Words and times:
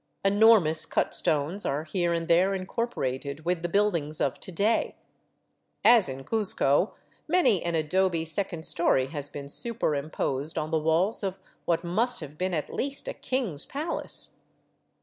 Enormous 0.25 0.87
cut 0.87 1.13
stones 1.13 1.63
are 1.63 1.83
here 1.83 2.11
and 2.11 2.27
there 2.27 2.55
incorporated 2.55 3.45
with 3.45 3.61
the 3.61 3.69
build 3.69 3.95
ings 3.95 4.19
of 4.19 4.39
to 4.39 4.51
day; 4.51 4.95
as 5.85 6.09
in 6.09 6.23
Cuzco, 6.23 6.95
many 7.27 7.61
an 7.61 7.75
adobe 7.75 8.25
second 8.25 8.65
story 8.65 9.09
has 9.09 9.29
been 9.29 9.47
superimposed 9.47 10.57
on 10.57 10.71
the 10.71 10.79
walls 10.79 11.21
of 11.21 11.39
what 11.65 11.83
must 11.83 12.19
have 12.19 12.35
been 12.35 12.55
at 12.55 12.73
least 12.73 13.07
a 13.07 13.13
king's 13.13 13.63
palace. 13.67 14.37